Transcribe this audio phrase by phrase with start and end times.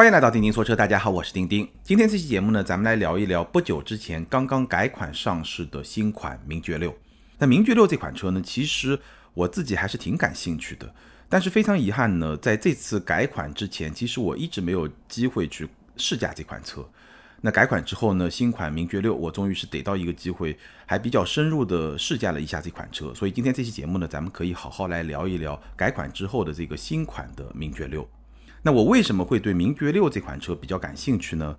[0.00, 1.68] 欢迎来到钉钉说车，大家好，我是钉钉。
[1.82, 6.96] 今天这期节目呢，咱们来聊一聊不久之前刚刚改款上市的新款名爵六。
[7.36, 8.98] 那名爵六这款车呢，其实
[9.34, 10.90] 我自己还是挺感兴趣的，
[11.28, 15.68] 但是非常遗憾呢，在这次改款之前，其实我一直没有机会去
[15.98, 16.82] 试驾这款车。
[17.42, 23.12] 那改款之后呢，新款名爵六我终于是得到一个机会，还比较深入的试驾了一下这款车。
[23.12, 28.08] 所以今天这期节目呢，咱们可以好好来聊一聊改款之后的这个新款的名爵六。
[28.62, 31.56] 那我为什么会对名爵六这款车比较感兴趣呢？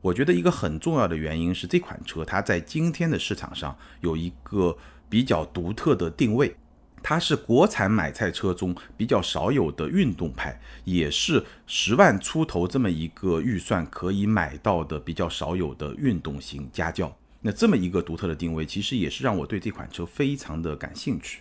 [0.00, 4.76] 我觉得一个很重要的原因是这款车它在今天的市场上有一个
[5.08, 6.54] 比较独特的定位，
[7.02, 17.16] 它是国产买菜车中比较少有的运动派，也是十万出头这么一个预算可以买到的比较少有的运动型家轿。
[17.40, 21.40] 那这么一个独特的定位，其实也是让我对这款车非常的感兴趣。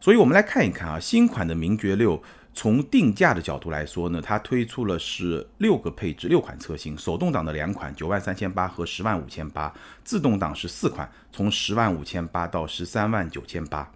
[0.00, 2.22] 所以，我们来看一看啊，新款的名爵六。
[2.54, 13.92] 从定价的角度来说呢，它推出了是六个配置，六款车型，手动挡的两款，九万三千八和十万五千八，自动挡是四款，从十万五千八到十三万九千八。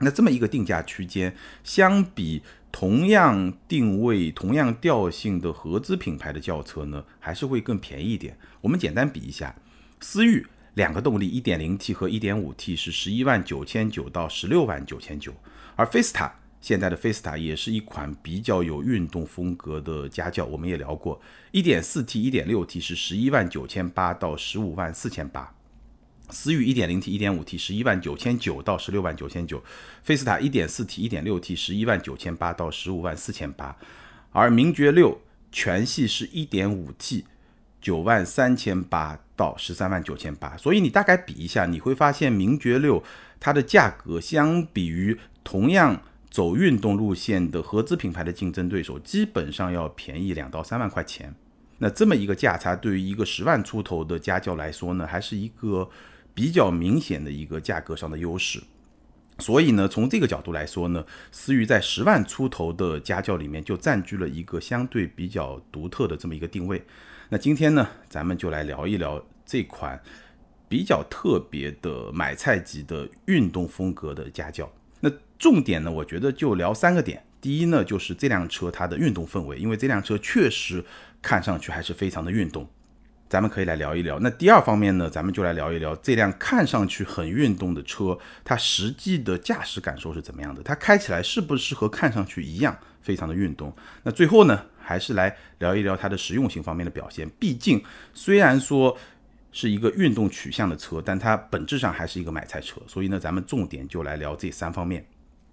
[0.00, 8.36] 那这么一个定价区间，相比同样定位、同样调性的合资品牌的轿车呢，还是会更便宜一点。
[8.60, 9.56] 我们简单比一下，
[10.00, 15.32] 思域两个动力，一点零 T 和一点五 T 是十一万九千九到十六万九千九，
[15.74, 16.32] 而菲斯塔。
[16.60, 21.20] 现在的菲斯塔也是一款比较有运动风格的家轿，我们也聊过
[21.52, 25.54] ，1.4T、1.6T 是十一万九千八到十五万四千八，
[26.30, 29.62] 思域 1.0T、1.5T 十一万九千九到十六万九千九，
[30.02, 33.76] 菲斯塔 1.4T、1.6T 十一万九千八到十五万四千八，
[34.32, 35.20] 而名爵六
[35.52, 37.22] 全系是 1.5T，
[37.80, 43.02] 九万三千八到十三万九千八，所以你大概比一下，你会发现名爵六
[43.38, 46.02] 它的价格相比于同样。
[46.30, 51.34] 走运动路线的合资品牌的竞争对手，基本上要便宜两到三万块钱。
[51.78, 55.88] 那这么一个价差，对于一个十万出头的家轿来说呢，还是一个
[56.34, 58.60] 比较明显的一个价格上的优势。
[59.38, 66.84] 所以呢，从这个角度来说呢，思域在十万出头的家轿里面就占据了一个相对比较独特的这么一个定位。
[67.28, 70.02] 那今天呢，咱们就来聊一聊这款
[70.68, 74.68] 比较特别的买菜级的运动风格的家轿。
[75.38, 77.22] 重点呢，我觉得就聊三个点。
[77.40, 80.84] 第一呢，就是这辆车它的运动氛围，因为这辆车确实
[81.22, 82.68] 看上去还是非常的运动，
[83.28, 84.18] 咱们可以来聊一聊。
[84.18, 90.62] 那第二方面呢，咱们就来聊一聊这辆看上去很运动的车，它实际的驾驶感受是怎么样的？
[90.62, 93.72] 它开起来是不是和看上去一样非常的运动？
[94.02, 97.30] 那最后呢，还是来聊一聊它的实用性方面的表现。
[97.38, 97.82] 毕竟
[98.12, 98.96] 虽然说。
[99.50, 105.04] 是一个运动取向的车，但它本质上还是一个买菜车，所以呢，咱们重点就来聊这三方面。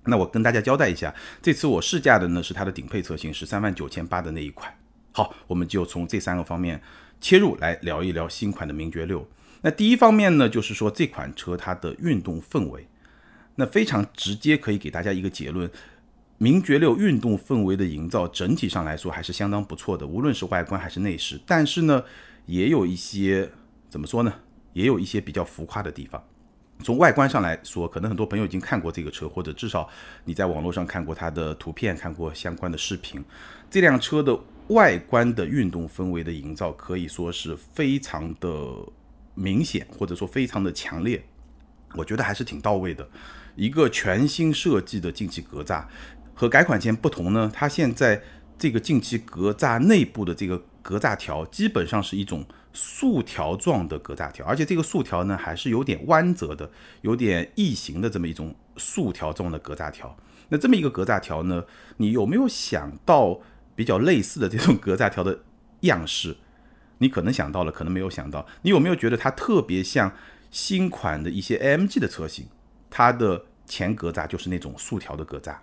[0.06, 4.74] 那我跟大家交代一下，这次我试驾的呢是它的顶配车型，十三万九千八的那一款。
[5.12, 6.82] 好，我们就从这三个方面
[7.20, 9.28] 切入来聊一聊新款的名爵六。
[9.62, 12.88] 那第一方面呢，就是说这款车它的运动氛围，
[13.56, 15.70] 那非常直接可以给大家一个结论：
[16.38, 21.40] 名爵六运动氛围的营造整体上来说还是相当不错的，无论是外观还是内饰。
[21.46, 22.04] 但是呢，
[22.46, 23.52] 也有一些。
[23.88, 24.34] 怎么说呢？
[24.74, 26.22] 也有一些比较浮夸的地方。
[26.84, 29.90] 从外观上来说，可能很多朋友已经看过这个车，或者至少
[30.26, 33.24] 你在网络上看过它的图片，看过相关的视频。
[33.72, 34.38] 这辆车的
[34.68, 38.50] 外观的运动氛围的营造可以说是非常的
[39.34, 41.24] 明显，或者说非常的强烈。
[41.96, 43.08] 我觉得还是挺到位的。
[43.56, 45.86] 一个全新设计的进气格栅，
[46.34, 48.22] 和改款前不同呢，它现在
[48.60, 52.46] 这个进气格栅内部的这个格栅条基本上是一种。
[52.76, 56.70] 竖条状的格栅条，而且这个竖条呢还是有点弯折的，
[57.02, 60.16] 有点异形的这么一种竖条状的格栅条。
[60.50, 61.64] 那这么一个格栅条呢，
[61.98, 63.40] 你有没有想到
[63.76, 65.40] 比较类似的这种格栅条的
[65.80, 66.36] 样式？
[67.00, 68.46] 你可能想到了，可能没有想到。
[68.62, 70.14] 你有没有觉得它特别像
[70.52, 72.48] 新款的一些 AMG 的车型？
[72.90, 75.56] 它的前格栅就是那种竖条的格栅，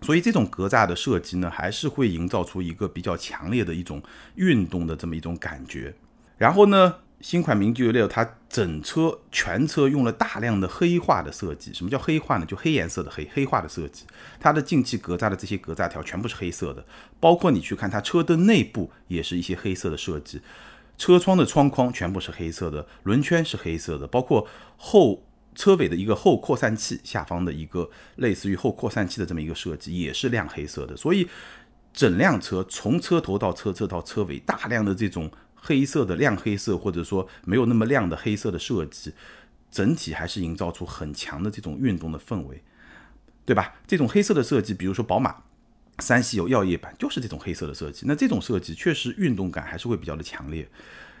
[0.00, 4.02] 所以这种格栅的设计呢，还是会营造出一个比较强烈的一种
[4.36, 5.94] 运动的这么一种感觉。
[6.42, 11.72] 然后呢，新款名爵六它整车全车用了大量的黑化的设计。
[11.72, 12.44] 什么叫黑化呢？
[12.44, 14.04] 就黑颜色的黑，黑化的设计。
[14.40, 16.84] 它的进气格栅的这些格栅条全部是黑色的，
[17.20, 20.40] 包括你去看它车灯内部也是一些黑色的设计。
[20.98, 25.22] 车窗的窗框全部是黑色的，轮圈是黑色的，包括后
[25.54, 30.96] 车尾的一个后扩散器下方的一个类似于后扩散器的这么一个设计也是亮黑色的。
[30.96, 31.28] 所以
[31.92, 35.30] 整辆车从车头到车侧到车尾，大量的这种。
[35.64, 39.12] 黑色的亮黑色，或者说没有那么亮的黑色的设计，
[39.70, 42.60] 整体还是营造出很强的这种运动的氛围，
[43.46, 43.74] 对吧？
[43.86, 45.36] 这种黑色的设计，比如说宝马
[46.00, 48.04] 三系有药业版，就是这种黑色的设计。
[48.06, 50.68] 那这种设计确实运动感还是会比较的强烈。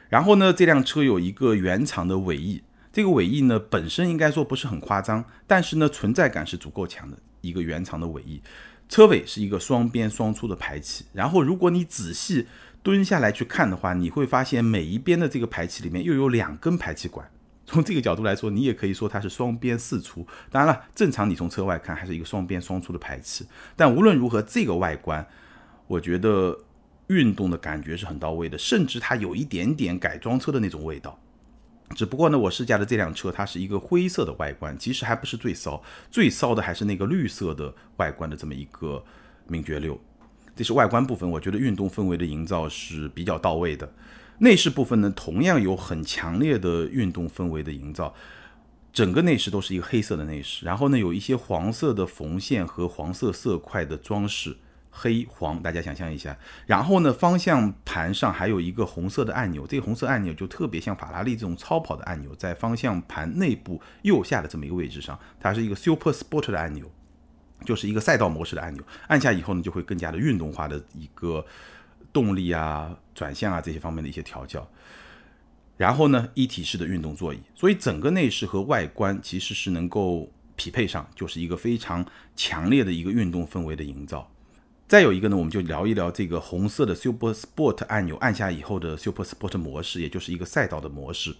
[0.08, 2.62] 然后呢，这辆车有一个原厂的尾翼，
[2.92, 8.42] 这个尾翼呢本身应该说不是很夸张，但是呢存在感是足够强的一个原厂的尾翼。
[8.88, 12.46] 车尾是一个双边双出的排气，然后如果你仔细
[12.82, 17.30] 蹲下来去看的话，你会发现每一边的这个排气里面又有两根排气管。
[17.64, 20.26] 从这个角度来说，你也可以说它是双边四出。
[20.50, 23.46] 当然了，正常你从车外看还是一个双边双出的排气。
[23.76, 25.24] 但无论如何，这个外观，
[25.86, 26.58] 我觉得
[27.06, 31.18] 运动的感觉是很到位的，甚至它有一点点改装车的那种味道。
[31.94, 35.80] 只不过呢，我试驾的这辆车它是一个灰色的外观，其实还不是最骚，
[36.10, 39.02] 最骚的还是那个绿色的外观的这么一个
[39.46, 39.98] 名爵六。
[40.62, 43.92] 这是外观部分，我觉得运动氛围的营造是比较到位的。
[44.38, 48.14] 内饰部分呢，同样有很强烈的运动氛围的营造，
[48.92, 54.56] 整个内饰都是一个黑色的内饰，然后呢，有一些黄色的缝线和黄色色块的装饰。
[54.94, 66.88] 黑黄，大家想象一下，然后呢，方向盘上还有一个红色的按钮，这个红色按钮就特别像法拉利这种超跑的按钮，在方向盘内部右下的这么一个位置上，它是一个 Super Sport 的按钮，
[67.64, 71.44] 就是一个赛道模式的按钮，按下以后呢，就会更加的运动化的一个
[72.12, 74.68] 动力啊、转向啊这些方面的一些调教。
[75.76, 82.04] 然后呢，一体式的运动座椅，所以整个内饰和外观其实是能够匹配上，就是一个非常
[82.36, 84.30] 强烈的一个运动氛围的营造。
[84.86, 91.34] 再有一个呢，我们就聊一聊这个红色的 Super Sport 按钮按下以后的 Super Sport 模式，也就是一个赛道的模式。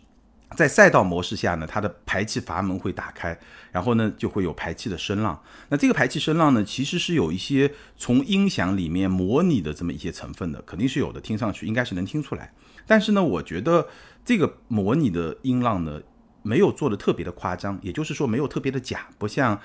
[0.53, 3.39] 在赛道模式下呢，它的排气阀门会打开，
[3.71, 5.43] 然后呢就会有排气的声浪。
[5.69, 12.53] 那这个排气声浪呢，其实是有一些从音响里面模拟的这么一些成分的，肯定是有的，听上去应该是能听出来。
[12.87, 13.89] 但是呢，我觉得
[14.25, 16.01] 这个模拟的音浪呢，
[16.43, 19.61] 没有做的特别的夸张，也就是说没有特别的假，不像。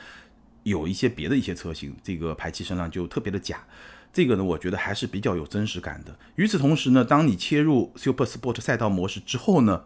[0.63, 3.65] 有一些别的一些车型，这个排气声浪就特别的假，
[4.11, 6.13] 这个呢，我觉得还是比较有真实感的。
[6.35, 9.85] 与此同时呢，当你切入 Super Sport 赛道模式之后呢，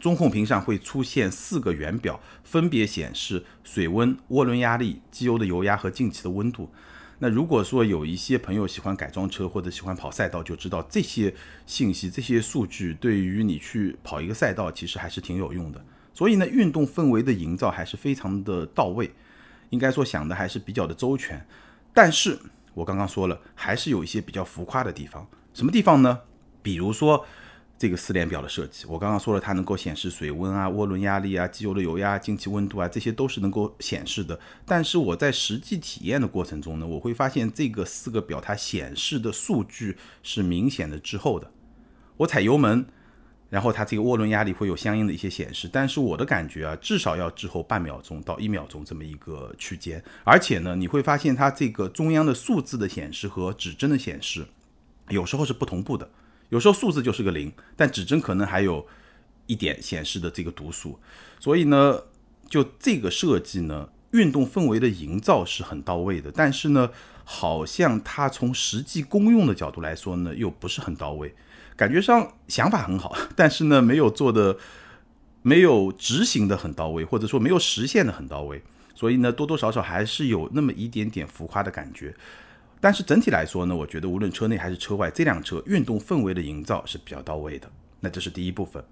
[0.00, 6.70] 中控屏上会出现四个圆表，分别显示水温、涡轮压力、机油的油压和进气的温度。
[7.20, 15.82] 那如果说有一些朋友喜欢改装车或者喜欢跑赛道，就知道这些信息、这些数据对于你去跑一个赛道其实还是挺有用的。
[16.12, 19.10] 所以呢，运动氛围的营造还是非常的到位。
[19.70, 21.44] 应该说想的还是比较的周全，
[21.92, 22.38] 但是
[22.74, 25.26] 我刚刚说了，还是有一些比较浮夸的地方。
[25.52, 26.20] 什么地方呢？
[26.62, 27.24] 比如说
[27.76, 34.38] 这个四联表的设计，我刚刚说了，它能够显示水温啊、涡轮压力啊、机油的油压、进气温度啊，这些都是能够显示的。
[34.64, 41.50] 但是我在实际体验的过程中呢，我会发现这个四个表它显示的数据是明显的滞后的。
[42.16, 42.86] 我踩油门。
[43.50, 50.02] 然后它这个涡轮压力会有相应的一些显示，但是我的感觉啊，至少要滞后半秒钟到一秒钟这么一个区间。
[50.24, 54.44] 而且呢，你会发现它这个中央的数字的显示和指针的显示，
[55.08, 56.08] 有时候是不同步的。
[56.54, 58.86] 有时候数字就是个零，但指针可能还有
[59.46, 60.96] 一点显示的这个读数。
[61.40, 62.00] 所以呢，
[62.48, 66.90] 就这个设计呢，运动氛围的营造是很到位的，但是呢，
[67.24, 71.34] 好像它从实际功用的角度来说呢，又不是很到位。
[71.74, 74.56] 感觉上想法很好，但是呢，没有做的，
[75.42, 78.62] 没有执行的很到位，或者说没有实现的很到位，
[78.94, 82.14] 所以呢，多多少少还是有那么一点点浮夸的感觉。
[82.84, 87.66] 但是整体来说呢，我觉得无论车内还是车外，这辆车运动氛围的营造是比较到位的。
[88.00, 88.84] 那这是第一部分。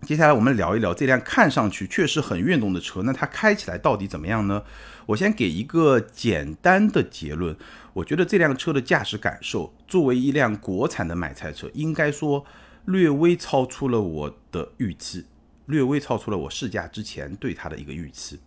[0.00, 4.62] 接下来我们聊一聊这辆看上去确实很运动的车，那它开起来到底怎么样呢？
[5.04, 7.54] 我先给一个简单的结论。
[7.92, 12.46] 我觉得这辆车的驾驶感受，作为一辆国产的买菜车，应该说
[12.86, 15.26] 略微超出了我的预期，
[15.66, 18.40] 略微超出了我试驾之前对它的一个预期。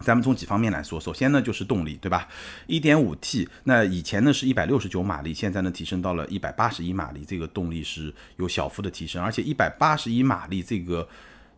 [0.00, 2.28] 咱们从几方面来说，首先呢就是动力，对吧
[2.68, 11.08] ？1.5T，那以前呢是一百六十九马力，现在呢提升到了一百八十一马力，这个动力是有小幅的提升，而且一百八十一马力这个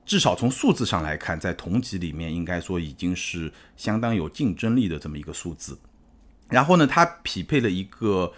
[0.06, 5.78] 至少从数字上来看，在同级里面应该说已经是相当有竞争力的这么一个数字。
[6.48, 8.32] 然后呢，它匹配了一个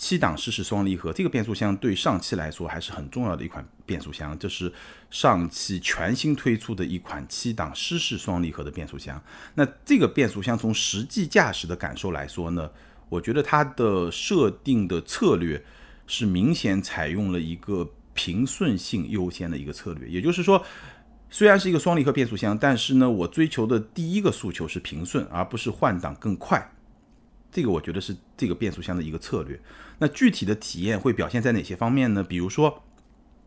[0.00, 4.36] 七档湿式双离合，这个变速箱对上汽来说还是很重要的一款变速箱。
[4.38, 4.72] 这是
[5.10, 9.22] 上汽全新推出的一款七档湿式双离合的变速箱。
[9.56, 12.70] 那这个变速箱从实际驾驶的感受来说呢，
[13.10, 15.62] 我觉得它的设定的策略
[16.06, 20.08] 是明显采用了一个平顺性优先的一个策略。
[20.08, 20.64] 也就是说，
[21.28, 26.72] 虽然是一个双离合变速箱，但是呢，我追求的第一个诉求是平顺，而不是换挡更快。
[27.52, 29.60] 这个我觉得是这个变速箱的一个策略。
[29.98, 32.22] 那具体的体验会表现在哪些方面呢？
[32.22, 32.82] 比如说，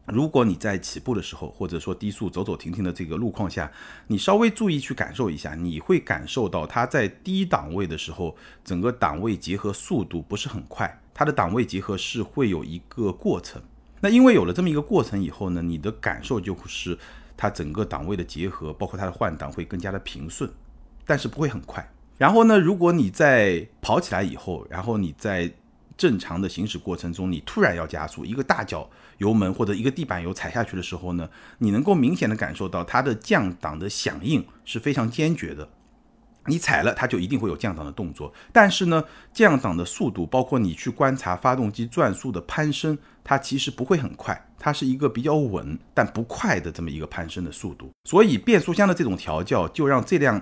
[0.08, 3.72] 如果你在起步的时候，或者说低速走走停停的这个路况下，
[4.08, 13.62] 你稍微注意去感受一下，你会感受到它在低档位的时候，整个档位结合速度不是很快，它的档位结合是会有一个过程。
[14.02, 16.98] 那因为有了这么一个过程以后呢，你的感受就是
[17.38, 20.52] 它整个档位的结合，包括它的换挡会更加的平顺，
[21.06, 21.90] 但是不会很快。
[22.17, 25.51] 然后呢，如果你在跑起来以后，然后你在
[25.98, 35.67] 正常的行驶过程中，你突然要加速，一个大脚油门或者一个地板油踩下去的时候呢，你能够明显的感受到它的降档的响应是非常坚决的。
[36.46, 38.34] 你踩了，它就一定会有降档的动作。
[38.51, 39.03] 但是呢，
[39.34, 47.91] 降档的速度，包括你去观察发动机转速的攀升，它其实不会很快，它是一个比较稳但不快的这么一个攀升的速度。
[48.03, 50.41] 所以变速箱的这种调教，就让这辆。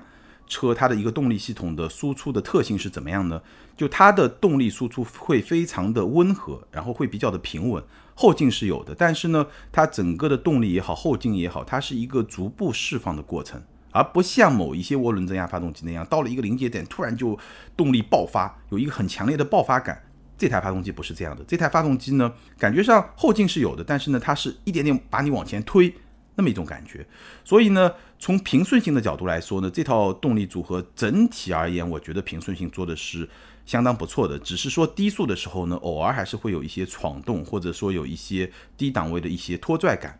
[0.51, 3.41] 车它的一个动力系统的输出的特性是怎么样呢？
[3.77, 7.81] 就它的动力输出会非常的温和，然后会比较的平稳，
[8.13, 17.39] 后劲是有的，但是呢，它整个的动力也好，后劲也好，它是一个逐步释放的过程，而不像某一些涡轮增压发动机那样，到了一个临界点突然就
[17.77, 20.03] 动力爆发，有一个很强烈的爆发感。
[20.37, 25.93] 这台发动机不是这样的，这台发动机呢，感觉上后劲是有的，但是呢，它是一点点把你往前推。
[26.35, 27.05] 那么一种感觉，
[27.43, 33.27] 所以呢，从平顺性的角度来说呢，这套动力组合整体而言，我觉得平顺性做的是
[33.65, 34.37] 相当不错的。
[34.37, 40.19] 只是说低速的时候呢，偶尔还是会有一些闯动，或者说有一些低档位的一些拖拽感，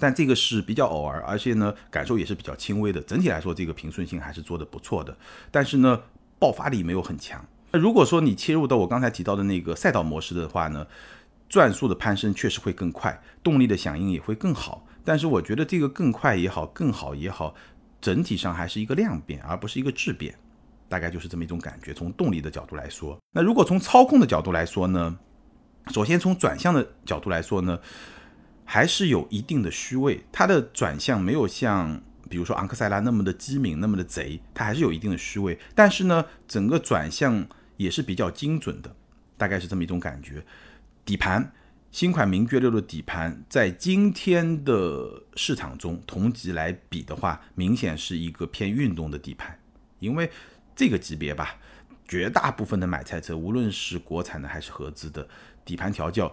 [0.00, 3.00] 但这个是比较偶尔，而且呢，感受也是比较轻微的。
[3.02, 5.16] 整体来说，这个平顺性还是做的不错的，
[5.52, 6.02] 但是呢，
[6.40, 7.46] 爆发力没有很强。
[7.70, 10.84] 那如果说你切入到我刚才提到的那个赛道模式的话呢，
[11.48, 14.84] 转速的攀升确实会更快，动力的响应也会更好。
[15.06, 17.54] 但是我觉得这个更快也好，更好也好，
[18.00, 20.34] 整体上还是一个量变，而不是一个质变，
[20.88, 21.94] 大概就是这么一种感觉。
[21.94, 25.16] 从动力的角度来说，那如果从操控的角度来说呢？
[25.92, 27.78] 首先从转向的角度来说呢，
[28.64, 35.56] 还是有一定的虚位，它的转向没有像比如说昂克赛拉那么的机敏，那么的贼，它还是有一定的虚位。
[35.76, 37.46] 但是呢，整个转向
[37.76, 38.96] 也是比较精准的，
[39.36, 40.44] 大概是这么一种感觉。
[41.04, 41.52] 底盘。
[41.92, 49.58] 新款名爵六的底盘在今天的市场中同级来比的话，明显是一个偏运动的底盘，
[49.98, 50.30] 因为
[50.74, 51.56] 这个级别吧，
[52.06, 55.26] 绝大部分的买菜车，无论是国产的还是合资的，
[55.64, 56.30] 底盘调教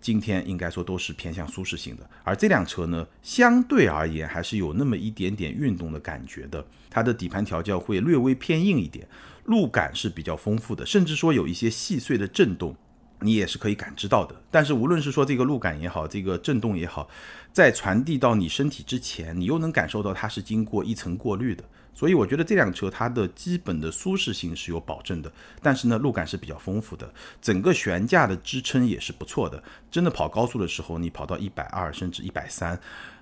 [0.00, 2.08] 今天应该说都是偏向舒适性的。
[2.24, 9.06] 而这辆车呢，相对而言还是有那么一点点运动的感觉的，它的底盘调教会略微偏硬一点，
[9.44, 12.74] 路感是比较丰富的，甚至说有一些细碎的震动。
[13.22, 17.08] 你也是可以感知到的，但是无论是说这个路感也好，这个震动也好，
[17.52, 21.64] 在传递到你身体之前，你又能感受到它是经过一层过滤的，
[21.94, 32.78] 所以我觉得这辆车它的基本的舒适性是有保证的，但是呢，路感是比较丰富的，整个悬架的支撑也是不错的，真的跑高速的时候，你跑到一百二甚至一百三，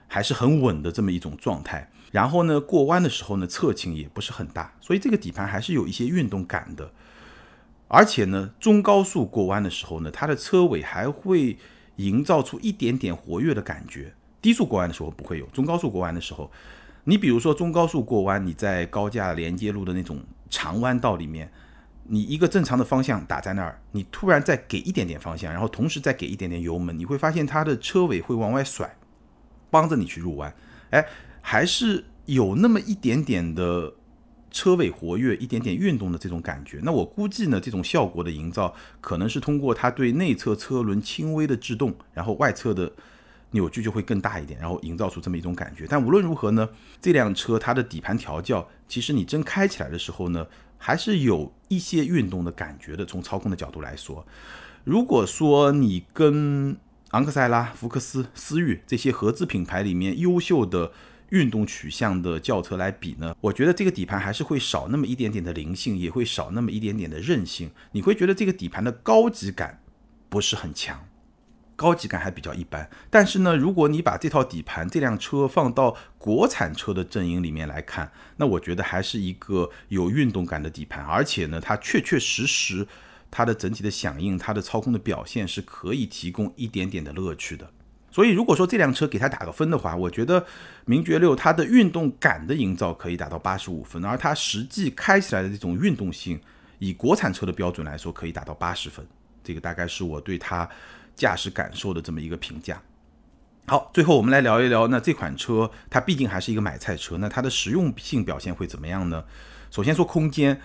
[0.09, 1.91] 还是很稳的这么一种状态。
[2.11, 6.91] 然后呢，过弯的时候呢，侧倾也不是很大，所以这个底盘还是有一些运动感的。
[7.93, 11.59] 而且呢，中高速过弯的时候呢，它的车尾还会
[11.97, 14.15] 营造出一点点活跃的感觉。
[14.41, 16.49] 低速过弯的时候不会有，中高速过弯的时候，
[17.03, 21.51] 你比如说中高速过弯，你在高架连接路的那种长弯道里面，
[22.05, 28.97] 你一个正常的方向打在那儿，你突然再给一点点方向，然后同时再给一点点油门，你会发现它的车尾会往外甩，
[29.69, 30.55] 帮着你去入弯。
[30.91, 31.05] 哎，
[31.41, 33.95] 还是有那么一点点的。
[34.51, 42.93] 车尾活跃一点点运动的这种感觉，那我估计呢，这种效果的营造可能是通过它对内侧车轮轻微的制动，然后外侧的
[43.53, 45.87] 扭矩就会更大一点，然后营造出这么一种感觉。
[45.89, 46.69] 但无论如何呢，
[47.01, 53.05] 这辆车它的底盘调教，其实你真开起来的时候呢，还是有一些运动的感觉的。
[53.05, 54.27] 从操控的角度来说，
[54.85, 56.77] 如果说你跟
[57.11, 60.93] 昂克赛拉、福克斯、思域这些合资品牌里面优秀的。
[61.31, 67.71] 运动取向的轿车来比呢，我觉得这个底盘还是会少那么一点点的灵性，也会少那么一点点的韧性。
[67.93, 69.81] 你会觉得这个底盘的高级感
[70.29, 71.07] 不是很强，
[71.77, 72.91] 高级感还比较一般。
[73.09, 82.87] 但是呢，如果你把这套底盘这辆车放到国产车的阵营里面来看，那我觉得还是一个有运动感的底盘，而且呢，它确确实实
[83.31, 87.71] 它的整体的响应、它的操控的表现是可以提供一点点的乐趣的。
[88.13, 90.45] 所以，如果说这辆车给它打个分的话，我觉得
[90.85, 96.41] 名爵六它的运动感的营造可以达到八十五分，而它实际开起来的这种运动性，
[96.81, 99.07] 以国产车的标准来说，可以达到八十分。
[99.45, 100.69] 这个大概是我对它
[101.15, 102.83] 驾驶感受的这么一个评价。
[103.67, 109.25] 好，最后我们来聊一聊，那这款车它毕竟还是一个买菜车，那它的实用性表现会怎么样呢？
[109.71, 110.61] 首先说空间，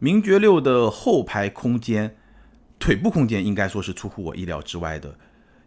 [0.00, 2.16] 名爵六的后排空间，
[2.80, 5.16] 腿部空间应该说是出乎我意料之外的。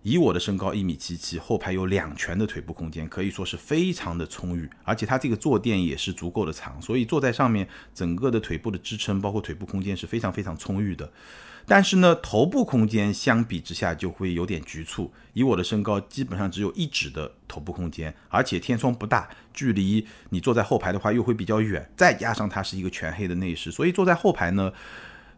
[0.03, 11.11] 以我的身高一米七七，后排有两拳的腿部空间，可以说是非常的充裕，而且它这个坐垫也是足够的长，所以坐在上面，整个的腿部的支撑，包括腿部空间是非常非常充裕的。
[11.67, 15.13] 但是呢，头部空间相比之下就会有点局促。
[15.33, 24.73] 以我的身高，基本上只有一指的头部空间，而且天窗不大，距离你坐在后排的话又会比较远，再加上它是一个全黑的内饰，所以坐在后排呢，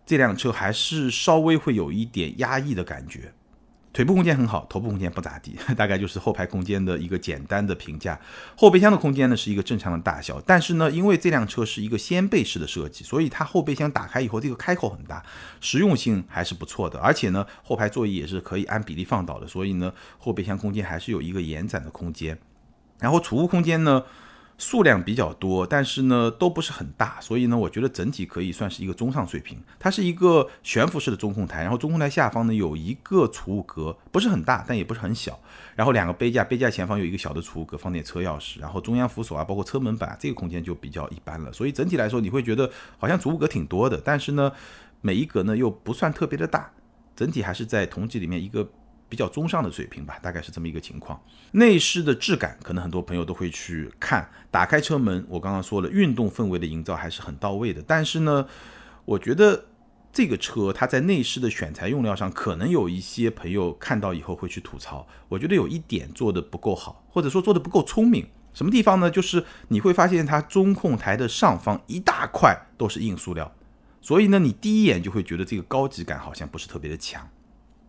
[0.05, 3.33] 这辆车还是稍微会有一点压抑的感觉。
[3.93, 8.19] 腿部空间很好，头部空间不咋地， 大概就是后排空间的一个简单的评价。
[8.57, 15.23] 后备箱的空间呢是一个正常的大小，但是呢，因为这辆车是一个掀背式的设计，所以它后备箱打开以后，这个开口很大，
[15.61, 16.99] 实用性还是不错的。
[16.99, 22.37] 而且呢，后排座椅也是可以按比例放倒的，所以呢，后备箱空间还是有一个延展的空间。
[22.99, 24.03] 然后储物空间呢？
[24.63, 29.61] 数量比较多，但是呢都不是很大，所以呢我觉得整体可以算是一个中上水平。
[29.77, 35.37] 它是一个悬浮式的中控台，然后中控台下方呢有一个储物格，不是很大，但也不是很小。
[35.75, 38.61] 然后两个杯架，杯架前方有一个小的储物格，放点车钥匙。
[38.61, 41.51] 然后中央扶手啊，包括车门板，这个空间就比较一般了。
[41.51, 44.49] 所以整体来说，你会觉得好像储物格挺多的，但是呢
[45.01, 46.71] 每一格呢又不算特别的大，
[47.17, 48.65] 整体还是在同级里面一个。
[49.13, 51.21] 比较中上的水平吧，大概是这么一个情况。
[51.51, 54.27] 内饰的质感，可能很多朋友都会去看。
[54.49, 57.83] 打开车门，我刚刚说了，运动氛围的营造还是很到位的。
[57.85, 58.47] 但是呢，
[59.05, 59.65] 我觉得
[60.11, 65.07] 这个车它在内饰的选材用料上，可能有一些朋友看到以后会去吐槽。
[65.29, 68.27] 我觉得有一点做的不够好，或者说做的不够聪明。
[68.55, 69.11] 什么地方呢？
[69.11, 73.51] 就是你会发现它中控台的上方一大块都是硬塑料，
[74.01, 77.29] 所以呢，你第一眼就会觉得这个高级感好像不是特别的强。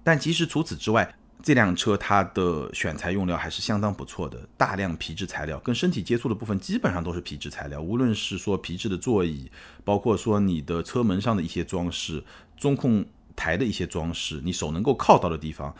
[0.04, 7.82] 但其实除此之外，这辆车它的选材用料还是相当不错的，大量皮质材料，跟身体接触的部分基本上都是皮质材料。
[7.82, 9.50] 无论是说皮质的座椅，
[9.84, 12.22] 包括说你的车门上的一些装饰，
[12.56, 15.74] 中控台的一些装饰，你手能够靠到的地方，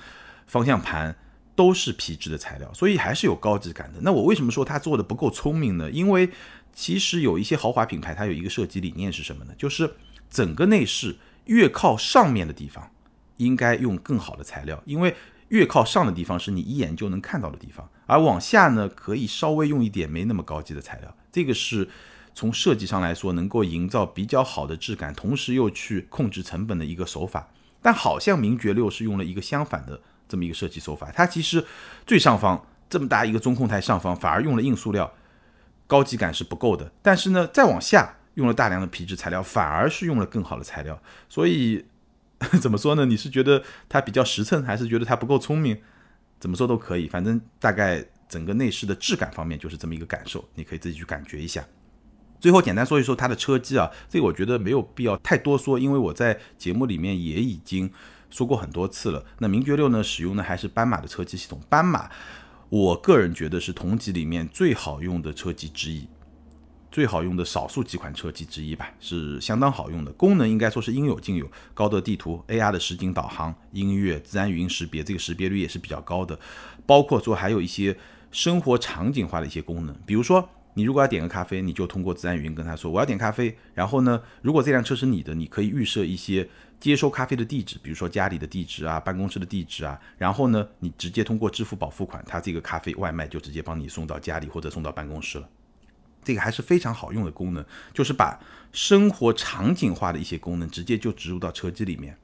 [0.46, 1.14] 方向盘
[1.54, 3.98] 都是皮质的材料，所以还是有高级感的。
[4.02, 5.90] 那我为什么说它做的不够聪明呢？
[5.90, 6.28] 因为
[6.74, 9.54] 其实有一些豪华品牌，它有一个设计理念是什么呢？
[9.56, 9.94] 就是
[10.28, 11.16] 整个内饰
[11.46, 12.90] 越靠上面的地方。
[13.36, 15.14] 应该用更好的材料，因为
[15.48, 21.16] 越靠上的地方是你一眼就能看到的地方，而往下呢，可以稍微用一点没那么高级的材料。
[21.30, 21.88] 这个是
[22.34, 27.48] 从设计上来说，能够营造比较好的质感，同时又去控制成本的一个手法。
[27.82, 31.64] 但好像名爵六是用了一个相反的这么一个设计手法，它其实
[32.06, 35.12] 最上方这么大一个中控台上方反而用了硬塑料，
[35.86, 36.90] 高级感是不够的。
[37.02, 41.84] 但是呢，再往下用了大量的皮质材料，反而是用了更好的材料，所以。
[42.60, 43.06] 怎么说呢？
[43.06, 45.78] 你是觉得它比较实诚，还是觉得它不够聪明？
[46.38, 51.64] 怎么说都可以，反正大概整个内饰的质感方面就是这么一个感受，你可以自己去感觉一下。
[52.38, 57.90] 最后简单说一说它的车机啊，这个我觉得没有必要太多说，因为我在节目里面也已经
[58.28, 59.24] 说过很多次了。
[59.38, 62.10] 那名爵六呢，使用的还是斑马的车机系统，斑马
[62.68, 66.06] 我个人觉得是同级里面最好用的车机之一。
[66.94, 71.50] 最好用的少数几款车机之一吧，是相当好用的，功能应该说是应有尽有。
[71.74, 76.38] 高德地图、AR 的实景导航、音乐、自然语音识别，这个识别率也是比较高的。
[76.86, 77.96] 包括说还有一些
[78.30, 83.58] 生活场景化的一些功能，比如说你如果要点个咖啡，你就通过自然语音跟他说我要点咖啡。
[83.74, 89.98] 然后呢，如果这辆车是你的，你可以预设一些接收咖啡的地址，比如说家里的地址啊、办公室的地址啊。
[90.16, 95.48] 然后呢，你直接通过支付宝付款，它这个咖啡外卖就直接帮你送到家里或者送到办公室了。
[96.24, 98.40] 这个还是非常好用的功能，就是把
[98.72, 102.16] 生活场景化的一些功能直接就植入到车机里面。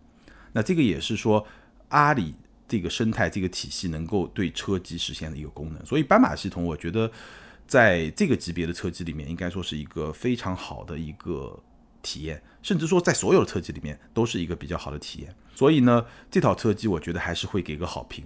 [0.52, 1.46] 那这个也是说
[1.90, 2.34] 阿里
[2.66, 5.86] 这个生态这个体系能够对车机实现的一个功能。
[5.86, 7.08] 所以斑马系统，我觉得
[7.66, 11.56] 在这个级别的车机里面，应该说是一个非常好的一个
[12.02, 15.34] 体验，甚至说在所有的车机里面都是一个比较好的体验。
[15.54, 18.24] 所以呢，这套车机我觉得还是会给个好评。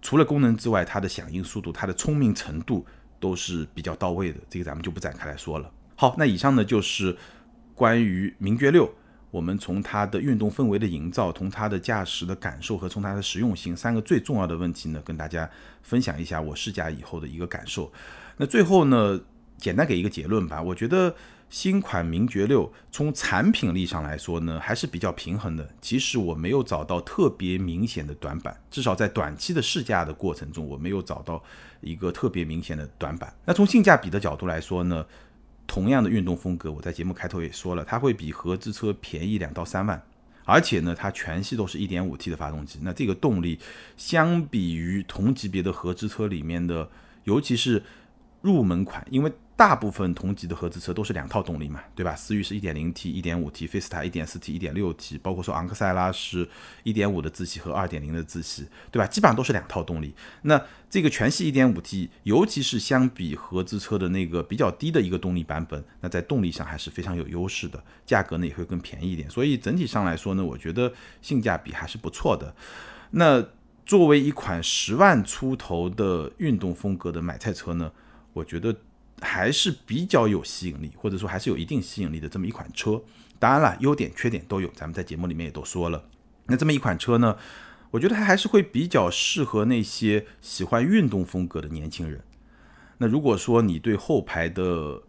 [0.00, 2.86] 除了功能之外，它的响应速度、它的聪明程度。
[3.20, 5.70] 都是比较到位的，这个咱们就不展开来说了。
[5.94, 7.16] 好，那以上呢就是
[7.74, 8.90] 关于名爵六，
[9.30, 15.48] 我们从它的运动氛围的营造，从它的驾驶的感受和从它的实用性三个最重要的问题呢，跟大家
[15.82, 17.92] 分享一下我试驾以后的一个感受。
[18.36, 19.20] 那最后呢，
[19.56, 21.14] 简单给一个结论吧，我觉得。
[21.50, 25.68] 新款名爵六从产品力上来说呢，还是比较平衡的。
[25.80, 31.42] 其实我没有找到特别明显的短板，至少在短期的试驾的过程中，我没有找到
[31.80, 33.34] 一个特别明显的短板。
[33.44, 35.06] 那从性价比的角度来说呢，
[35.66, 40.02] 同样的运动风格，我在节目开头也说了，它会比合资车便宜两到三万，
[40.44, 42.78] 而且呢，它全系都是一点五 T 的发动机。
[42.82, 43.58] 那这个动力
[43.96, 46.90] 相比于同级别的合资车里面的，
[47.24, 47.82] 尤其是
[48.40, 52.14] 入门款，因为大部分同级的合资车都是两套动力嘛，对吧？
[52.14, 56.48] 思域是一点零 T、一点五 T，菲斯塔一点四 T、一点六 T，包括说昂克赛拉是
[56.84, 59.06] 一点五的自吸和二点零的自吸，对吧？
[59.08, 60.14] 基本上都是两套动力。
[60.42, 69.28] 那这个全系一点五 T，尤其是相比合资车的那个比较低的一个动力版本，那在动力上还是非常有优势的，价格呢也会更便宜一点。
[69.28, 72.54] 所以整体上来说呢，我觉得性价比还是不错的。
[73.10, 73.44] 那
[73.84, 77.90] 作为一款十万出头的运动风格的买菜车呢？
[78.38, 78.74] 我觉得
[79.20, 83.02] 还是比较有吸引力，或者说还是有一定吸引力的这么一款车。
[83.40, 86.04] 当然了，优点缺点都有，咱们在节目里面也都说了。
[86.46, 87.36] 那这么一款车呢，
[87.90, 92.22] 我觉得它还是会比较适合那些喜欢运动风格的年轻人。
[92.98, 95.02] 那如果说你对后排的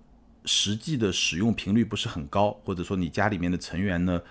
[0.45, 4.21] 实际的使用频率不是很高，或者说你家里面的成员呢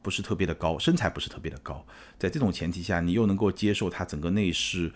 [0.00, 1.84] 不是特别的高，身材不是特别的高，
[2.18, 4.90] 在这种前提下，你又能够接受它整个内饰。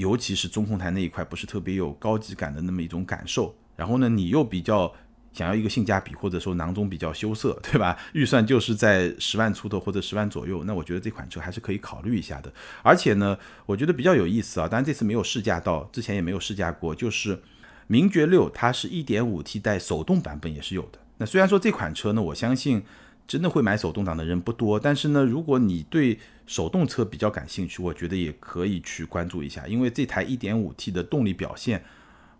[0.00, 4.92] 尤其是中控台那一块不是特别有高级感的那么一种感受，然后呢，你又比较
[5.32, 7.96] 想要一个性价比，或者说囊中比较羞涩，对吧？
[8.14, 12.52] 预算就是在十万出头或者十万左右，那我觉得这款车还是可以考虑一下的。
[12.82, 17.42] 而且呢，我觉得比较有意思啊，当然这次没有试驾到，之前也没有试驾过，就是
[17.86, 20.98] 名爵六，它是一点五 T 带手动版本也是有的。
[21.18, 22.82] 那虽然说这款车呢，我相信。
[23.30, 31.84] 真的会买手动挡的人不多，但是呢，如果你对手动车比较感兴趣，我觉得也可以去关注一下，因为这台 1.5T 的动力表现，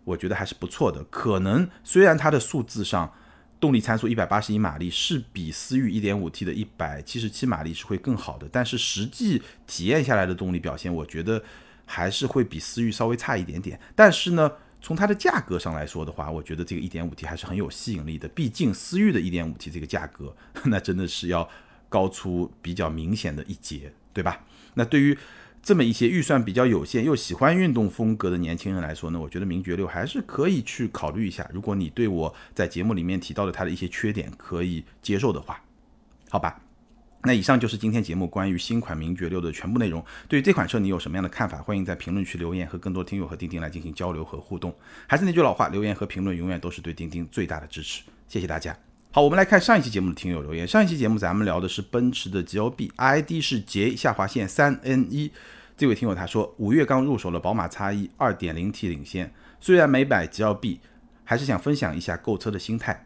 [0.03, 1.01] 我觉得还是不错的。
[1.05, 3.09] 可能虽然它的数字上
[3.57, 11.41] 动力参数181马力是比思域 1.5T 的177马力是会更好的，但是实际体验下来的动力表现，我觉得
[11.85, 13.79] 还是会比思域稍微差一点点。
[13.95, 14.51] 但是呢。
[14.81, 18.27] 从它的价格上来说的话，我觉得这个 1.5T 还是很有吸引力的。
[18.29, 21.47] 毕竟思域的 1.5T 这个价格， 那真的是要
[21.87, 24.43] 高出比较明显的一截，对吧？
[24.73, 25.17] 那对于
[25.61, 31.47] 这么一些预算比较有限又喜欢运动风格的年轻人来说呢，我觉得名爵六还是可以去考虑一下。
[31.53, 35.63] 如果你对我在节目里面提到的它的一些缺点可以接受的话，
[36.29, 36.59] 好吧。
[37.23, 40.03] 那以上就是今天节目关于新款名爵六的全部内容。
[40.27, 41.59] 对于这款车，你有什么样的看法？
[41.61, 44.73] 欢迎在评论区留言，和更多听友和钉钉来进行交流和互动。
[45.05, 48.01] 还是那句老话，留言和评论永远都是对钉钉最大的支持。
[48.27, 48.75] 谢谢大家。
[49.11, 50.67] 好，我们来看上一期节目的听友留言。
[50.67, 55.31] 上一期节目咱们聊的是奔驰的 GLB，ID 是杰下划线三 N 一。
[55.77, 60.79] 这位听友他说，五月刚入手了宝马 X1 2.0T 领先，虽然没买 GLB，
[61.23, 63.05] 还是想分享一下购车的心态。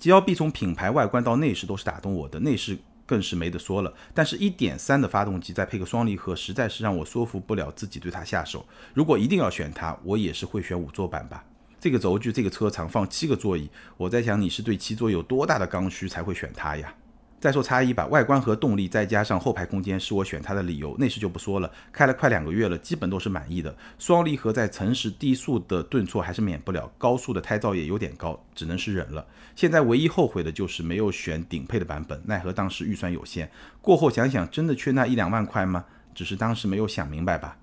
[0.00, 2.78] GLB 从品牌外观到内饰都是打动我的，内饰。
[3.08, 8.66] 更是没得说了，但是一点三的发动机再配个双离合，实在是让我说服不了自己对它下手。
[8.92, 11.42] 如果一定要选它，我也是会选五座版吧。
[11.80, 16.94] 这个轴距，这个车长，放七个座椅，我在想你是对七座有多大的刚需才会选它呀？
[17.40, 20.96] 再说差异吧，外观和动力，再加上后排空间，是我选它的理由。
[20.98, 23.74] 内饰就不说了，开了快两个月了，基本都是满意的。
[23.98, 29.24] 双离合在城市低速的顿挫还是免不了，高速的胎噪也有点高，只能是忍了。
[29.54, 33.48] 现在唯一后悔的就是没有选顶配的版本，奈何当时预算有限。
[33.80, 35.84] 过后想想，真的缺那一两万块吗？
[36.14, 37.56] 只是当时没有想明白吧。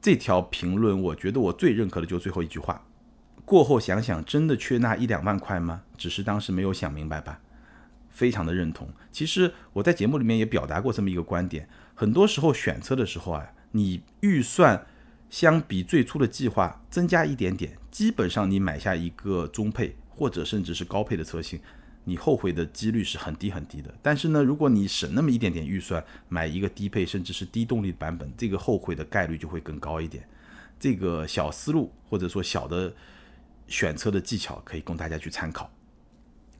[0.00, 2.82] 这条评论，我觉得我最认可的就是最后一句话。
[3.44, 5.82] 过后想想，真的缺那一两万块吗？
[5.96, 7.38] 只是当时没有想明白吧。
[8.12, 8.88] 非常的认同。
[9.10, 14.86] 其实我在节目里面也表达过这么一个观点：很多时候选车的时候啊，你预算
[15.28, 21.58] 相比最初的计划增加一点点，基本上你买下一个中配或者甚至是高配的车型，
[22.04, 23.92] 你后悔的几率是很低很低的。
[24.02, 30.22] 但是呢，如果你省那么一点点预算买一个低配甚至是低动力版本，这个后悔的概率就会更高一点。
[30.78, 32.92] 这个小思路或者说小的
[33.68, 35.70] 选车的技巧，可以供大家去参考。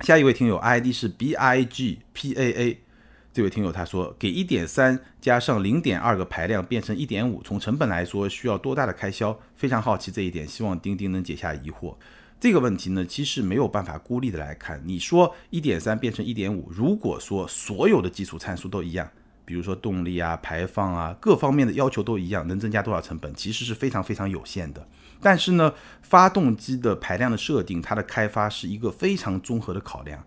[0.03, 2.79] 下一位听友 ID 是 B I G P A A，
[3.33, 9.39] 这位听友他说，给一点三加上零点二个排量变成一点五，从成本来说需要多大的开销？
[9.55, 11.95] 非常好奇这一点，希望钉钉能解下疑惑。
[12.41, 14.83] 这个问题呢，其实没有办法孤立的来看。
[14.85, 19.09] 你说一点三变成一点五，如果说所有的基础参数都一样，
[19.45, 23.35] 比如说动力啊、排放啊各方面的要求都一样，能增加多少成本？
[23.35, 24.87] 其实是非常非常有限的。
[25.21, 30.25] 但是呢，发动机的排量的设定，它的开发是一个非常综合的考量，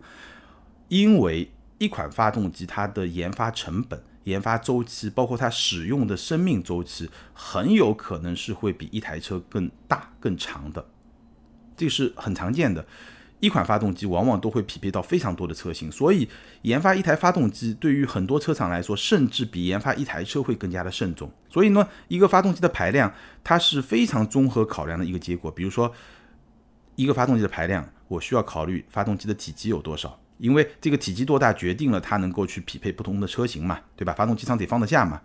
[0.88, 10.86] 因为一款发动机它的研发成本、研发周期，包括它使用的生命周期，很有可能是会比一台车更大、更长的，
[11.76, 12.86] 这是很常见的。
[13.46, 16.28] 一款发动机往往都会匹配到非常多的车型，所以
[16.62, 21.30] 研发一台发动机对于很多车厂来说，甚至比研发一台车会更加的慎重。
[21.48, 25.48] 所以呢，一个发动机的排量，它是非常综合考量的一个结果。
[25.48, 25.92] 比如说，
[26.96, 34.12] 一个发动机的排量，我需要考虑发动机的体积有多少，因为这个体积多大决定了它能够去匹配不同的车型嘛，对吧？
[34.12, 35.20] 发动机舱得放得下嘛。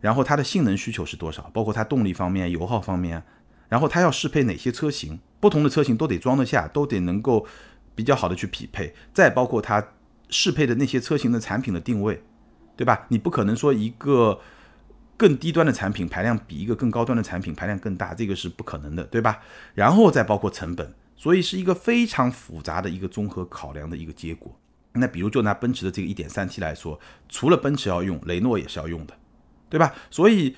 [0.00, 3.22] 然后它的性能需求是多少，包括它动力方面、油耗方面。
[3.68, 7.46] 然后它要适配哪些车型，不同的车型都得装得下，都得能够
[7.94, 9.92] 比较好的去匹配，再包括它
[10.28, 12.22] 适配的那些车型的产品的定位，
[12.76, 13.06] 对吧？
[13.08, 14.40] 你不可能说一个
[15.16, 19.40] 更低端的产品排量比一个更高端的产品排量更大，这个是不可能的，对吧？
[19.74, 24.56] 然后再包括成本，所以是一个非常复杂的一个综合考量的一个结果。
[24.92, 26.98] 那比如就拿奔驰的这个 1.3T 来说，
[27.28, 29.14] 除了奔驰要用，雷诺也是要用的，
[29.68, 29.92] 对吧？
[30.10, 30.54] 所以。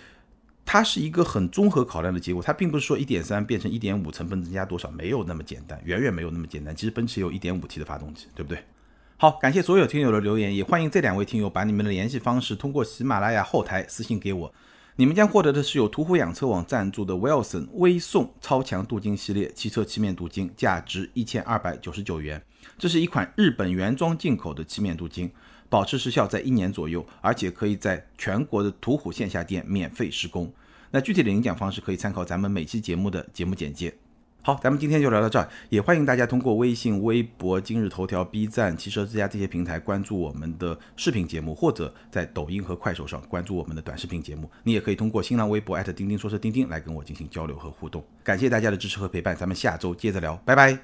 [0.71, 6.77] 它是一个很综合考量的结果，它并不是说一点三变成一点五成本增加多少，没有那么简单，远远没有那么简单。
[6.77, 8.63] 其实奔驰有一点五 T 的发动机，对不对？
[9.17, 14.53] 好，感谢所有听友的留言，也欢迎这两位听友把你们的联系方式通过喜马拉雅后台私信给我，
[14.97, 22.43] 你们将获得的是由途虎养车网赞助的 Wilson 微送超强镀金系列汽车漆面镀金，价值一千二百九十九元。
[22.77, 25.33] 这是一款日本原装进口的漆面镀金，
[25.69, 30.53] 保持时效在一年左右，而且可以在全国的途虎线下店免费施工。
[30.91, 33.95] 那具体的领奖方式可以参考咱们每期节目的节目简介。
[34.41, 44.51] 好，咱们今天就聊到这儿，也欢迎大家通过微信、微博、今日头条、B 站、汽车之家这些平台关注我们的视频节目，或者在抖音和快手上关注我们的短视频节目。
[44.63, 48.03] 你也可以通过新浪微博钉钉说车钉钉来跟我进行交流和互动。
[48.25, 50.79] 感谢大家的支持和陪伴，咱们下周接着聊，拜拜。